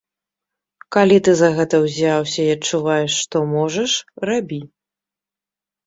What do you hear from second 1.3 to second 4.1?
за гэта ўзяўся і адчуваеш, што можаш,